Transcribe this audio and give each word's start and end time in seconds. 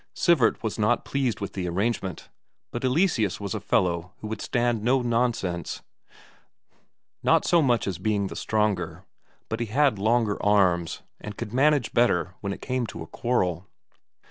Sivert 0.15 0.63
was 0.63 0.79
not 0.79 1.05
pleased 1.05 1.41
with 1.41 1.53
the 1.53 1.69
arrangement, 1.69 2.29
but 2.71 2.83
Eleseus 2.83 3.39
was 3.39 3.53
a 3.53 3.59
fellow 3.59 4.13
who 4.17 4.25
would 4.29 4.41
stand 4.41 4.81
no 4.83 5.03
nonsense. 5.03 5.83
Not 7.21 7.45
so 7.45 7.61
much 7.61 7.85
as 7.85 7.99
being 7.99 8.25
the 8.25 8.35
stronger, 8.35 9.05
but 9.47 9.59
he 9.59 9.67
had 9.67 9.99
longer 9.99 10.41
arms, 10.43 11.03
and 11.19 11.37
could 11.37 11.53
manage 11.53 11.93
better 11.93 12.33
when 12.41 12.51
it 12.51 12.61
came 12.63 12.87
to 12.87 13.03
a 13.03 13.05
quarrel. 13.05 13.67